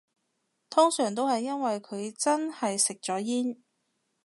[0.67, 3.61] 通常都係因為佢真係食咗煙